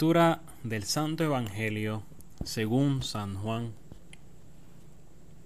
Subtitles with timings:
[0.00, 2.04] Lectura del Santo Evangelio
[2.42, 3.74] según San Juan.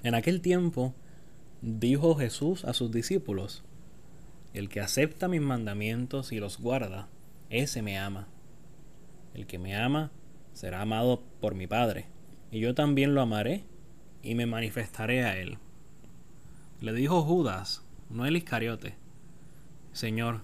[0.05, 0.95] En aquel tiempo
[1.61, 3.65] dijo Jesús a sus discípulos,
[4.53, 7.09] El que acepta mis mandamientos y los guarda,
[7.51, 8.29] ese me ama.
[9.35, 10.13] El que me ama
[10.53, 12.07] será amado por mi Padre,
[12.53, 13.65] y yo también lo amaré
[14.23, 15.59] y me manifestaré a él.
[16.81, 18.95] Le dijo Judas, no el Iscariote,
[19.91, 20.43] Señor,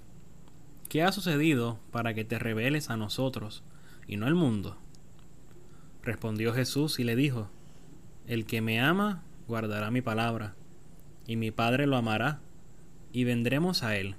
[0.88, 3.62] ¿qué ha sucedido para que te reveles a nosotros
[4.10, 4.77] y no al mundo?
[6.02, 7.48] Respondió Jesús y le dijo,
[8.27, 10.55] El que me ama guardará mi palabra,
[11.27, 12.41] y mi Padre lo amará,
[13.12, 14.16] y vendremos a él,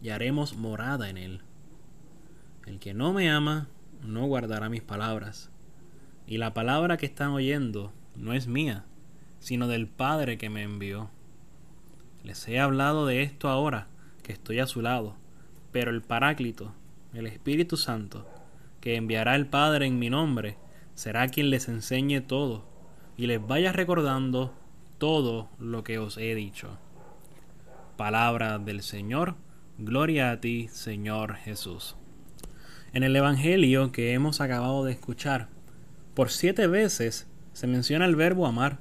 [0.00, 1.40] y haremos morada en él.
[2.64, 3.68] El que no me ama
[4.02, 5.50] no guardará mis palabras,
[6.26, 8.84] y la palabra que están oyendo no es mía,
[9.40, 11.10] sino del Padre que me envió.
[12.22, 13.88] Les he hablado de esto ahora,
[14.22, 15.16] que estoy a su lado
[15.72, 16.72] pero el Paráclito,
[17.12, 18.26] el Espíritu Santo,
[18.88, 20.56] que enviará el Padre en mi nombre,
[20.94, 22.64] será quien les enseñe todo
[23.18, 24.54] y les vaya recordando
[24.96, 26.78] todo lo que os he dicho.
[27.98, 29.34] Palabra del Señor,
[29.76, 31.96] gloria a ti, Señor Jesús.
[32.94, 35.48] En el Evangelio que hemos acabado de escuchar,
[36.14, 38.78] por siete veces se menciona el verbo amar.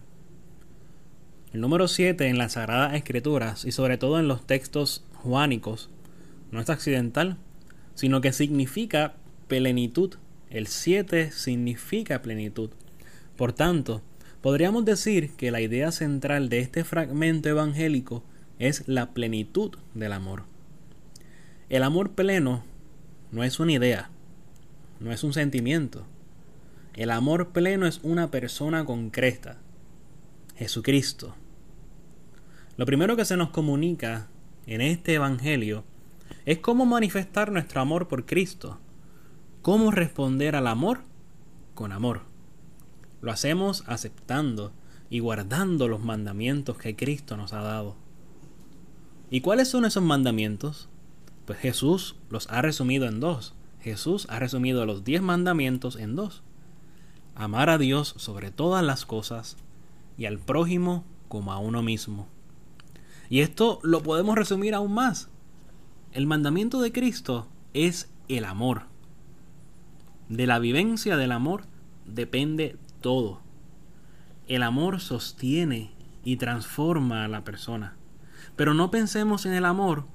[1.51, 5.89] El número siete en las Sagradas Escrituras y sobre todo en los textos juánicos
[6.49, 7.35] no es accidental,
[7.93, 9.15] sino que significa
[9.47, 10.15] plenitud.
[10.49, 12.71] El 7 significa plenitud.
[13.35, 14.01] Por tanto,
[14.41, 18.23] podríamos decir que la idea central de este fragmento evangélico
[18.59, 20.43] es la plenitud del amor.
[21.69, 22.63] El amor pleno
[23.31, 24.09] no es una idea,
[24.99, 26.05] no es un sentimiento.
[26.93, 29.57] El amor pleno es una persona concreta,
[30.55, 31.35] Jesucristo.
[32.77, 34.27] Lo primero que se nos comunica
[34.65, 35.83] en este Evangelio
[36.45, 38.79] es cómo manifestar nuestro amor por Cristo.
[39.67, 41.01] Cómo responder al amor
[41.75, 42.21] con amor.
[43.19, 44.71] Lo hacemos aceptando
[45.09, 47.97] y guardando los mandamientos que Cristo nos ha dado.
[49.29, 50.87] ¿Y cuáles son esos mandamientos?
[51.45, 53.55] Pues Jesús los ha resumido en dos.
[53.81, 56.43] Jesús ha resumido los diez mandamientos en dos.
[57.35, 59.57] Amar a Dios sobre todas las cosas
[60.17, 62.29] y al prójimo como a uno mismo.
[63.29, 65.27] Y esto lo podemos resumir aún más.
[66.13, 68.83] El mandamiento de Cristo es el amor.
[70.29, 71.63] De la vivencia del amor
[72.05, 73.41] depende todo.
[74.47, 75.91] El amor sostiene
[76.23, 77.95] y transforma a la persona.
[78.55, 80.05] Pero no pensemos en el amor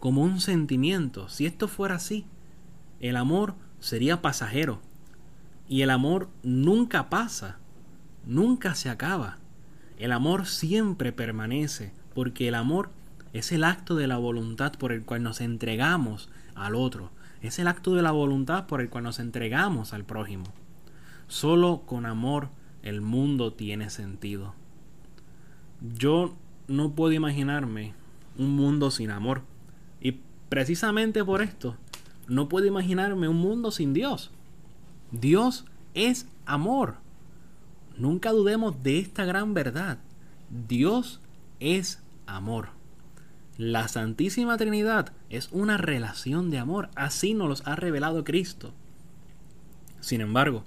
[0.00, 1.28] como un sentimiento.
[1.28, 2.26] Si esto fuera así,
[2.98, 4.80] el amor sería pasajero.
[5.68, 7.58] Y el amor nunca pasa,
[8.26, 9.38] nunca se acaba.
[9.98, 12.90] El amor siempre permanece, porque el amor
[13.32, 17.12] es el acto de la voluntad por el cual nos entregamos al otro.
[17.42, 20.44] Es el acto de la voluntad por el cual nos entregamos al prójimo.
[21.28, 22.48] Solo con amor
[22.82, 24.54] el mundo tiene sentido.
[25.96, 26.34] Yo
[26.68, 27.94] no puedo imaginarme
[28.36, 29.42] un mundo sin amor.
[30.00, 31.76] Y precisamente por esto,
[32.28, 34.30] no puedo imaginarme un mundo sin Dios.
[35.10, 35.64] Dios
[35.94, 36.96] es amor.
[37.96, 39.98] Nunca dudemos de esta gran verdad.
[40.68, 41.20] Dios
[41.58, 42.79] es amor.
[43.60, 48.72] La Santísima Trinidad es una relación de amor, así nos los ha revelado Cristo.
[50.00, 50.64] Sin embargo,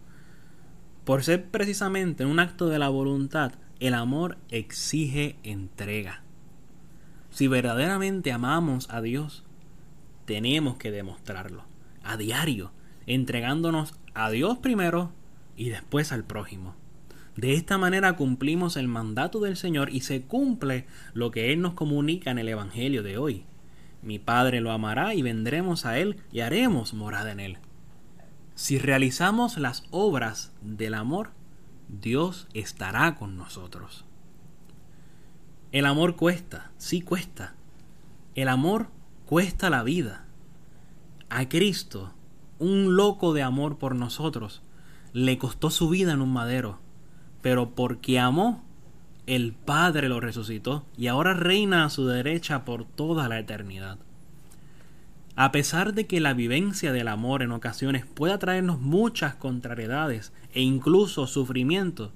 [1.03, 6.21] por ser precisamente un acto de la voluntad, el amor exige entrega.
[7.31, 9.43] Si verdaderamente amamos a Dios,
[10.25, 11.65] tenemos que demostrarlo
[12.03, 12.73] a diario,
[13.07, 15.11] entregándonos a Dios primero
[15.57, 16.75] y después al prójimo.
[17.35, 21.73] De esta manera cumplimos el mandato del Señor y se cumple lo que Él nos
[21.73, 23.45] comunica en el Evangelio de hoy.
[24.03, 27.57] Mi Padre lo amará y vendremos a Él y haremos morada en Él.
[28.53, 31.31] Si realizamos las obras del amor,
[31.87, 34.05] Dios estará con nosotros.
[35.71, 37.55] El amor cuesta, sí cuesta.
[38.35, 38.89] El amor
[39.25, 40.25] cuesta la vida.
[41.29, 42.13] A Cristo,
[42.59, 44.61] un loco de amor por nosotros,
[45.13, 46.82] le costó su vida en un madero
[47.43, 48.63] pero porque amó,
[49.27, 53.99] el Padre lo resucitó y ahora reina a su derecha por toda la eternidad.
[55.35, 60.61] A pesar de que la vivencia del amor en ocasiones pueda traernos muchas contrariedades e
[60.61, 62.13] incluso sufrimiento,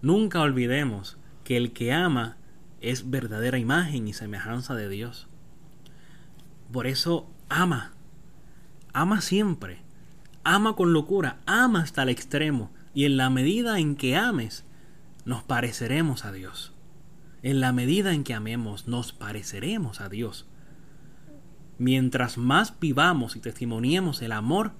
[0.00, 2.38] nunca olvidemos que el que ama
[2.80, 5.28] es verdadera imagen y semejanza de Dios.
[6.72, 7.92] Por eso ama,
[8.94, 9.82] ama siempre,
[10.42, 14.64] ama con locura, ama hasta el extremo, y en la medida en que ames,
[15.24, 16.72] nos pareceremos a Dios.
[17.42, 20.46] En la medida en que amemos, nos pareceremos a Dios.
[21.78, 24.72] Mientras más vivamos y testimoniemos el amor,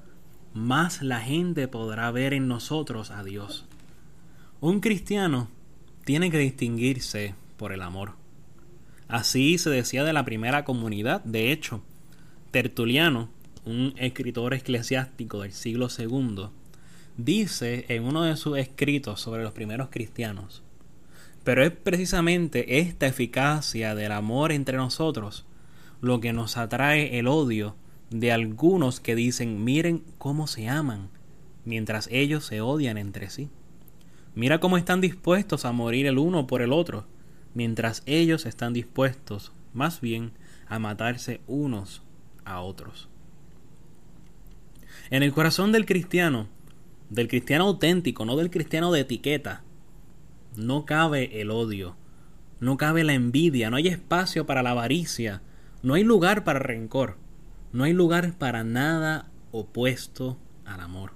[0.55, 3.67] más la gente podrá ver en nosotros a Dios.
[4.61, 5.49] Un cristiano
[6.05, 8.13] tiene que distinguirse por el amor.
[9.09, 11.23] Así se decía de la primera comunidad.
[11.25, 11.83] De hecho,
[12.51, 13.29] Tertuliano,
[13.65, 16.51] un escritor eclesiástico del siglo II,
[17.17, 20.63] dice en uno de sus escritos sobre los primeros cristianos,
[21.45, 25.47] pero es precisamente esta eficacia del amor entre nosotros
[26.01, 27.77] lo que nos atrae el odio
[28.11, 31.09] de algunos que dicen miren cómo se aman,
[31.65, 33.49] mientras ellos se odian entre sí.
[34.35, 37.07] Mira cómo están dispuestos a morir el uno por el otro,
[37.55, 40.33] mientras ellos están dispuestos, más bien,
[40.67, 42.03] a matarse unos
[42.45, 43.09] a otros.
[45.11, 46.49] En el corazón del cristiano,
[47.11, 49.63] del cristiano auténtico, no del cristiano de etiqueta,
[50.57, 51.97] no cabe el odio,
[52.61, 55.43] no cabe la envidia, no hay espacio para la avaricia,
[55.83, 57.19] no hay lugar para rencor.
[57.75, 61.11] No hay lugar para nada opuesto al amor.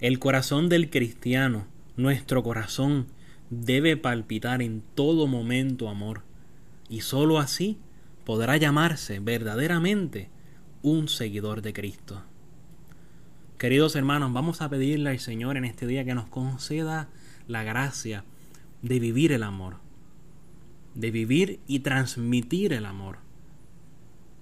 [0.00, 3.06] El corazón del cristiano, nuestro corazón,
[3.50, 6.22] debe palpitar en todo momento amor,
[6.88, 7.78] y sólo así
[8.24, 10.28] podrá llamarse verdaderamente
[10.82, 12.24] un seguidor de Cristo.
[13.58, 17.08] Queridos hermanos, vamos a pedirle al Señor en este día que nos conceda
[17.46, 18.24] la gracia
[18.82, 19.76] de vivir el amor,
[20.94, 23.24] de vivir y transmitir el amor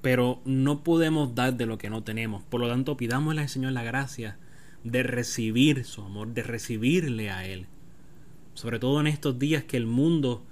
[0.03, 2.43] pero no podemos dar de lo que no tenemos.
[2.43, 4.37] Por lo tanto, pidámosle al Señor la gracia
[4.83, 7.67] de recibir su amor, de recibirle a Él.
[8.55, 10.45] Sobre todo en estos días que el mundo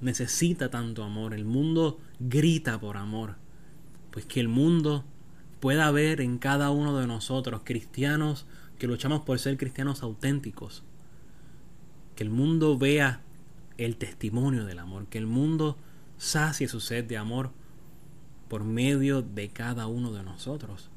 [0.00, 3.36] necesita tanto amor, el mundo grita por amor.
[4.10, 5.04] Pues que el mundo
[5.60, 8.46] pueda ver en cada uno de nosotros cristianos
[8.78, 10.84] que luchamos por ser cristianos auténticos.
[12.14, 13.20] Que el mundo vea
[13.76, 15.76] el testimonio del amor, que el mundo
[16.16, 17.50] sacie su sed de amor
[18.48, 20.90] por medio de cada uno de nosotros.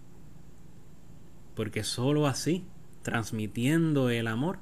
[1.55, 2.63] Porque sólo así,
[3.03, 4.59] transmitiendo el amor,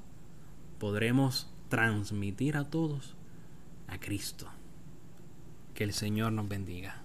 [0.79, 3.15] podremos transmitir a todos
[3.87, 4.47] a Cristo.
[5.73, 7.03] Que el Señor nos bendiga.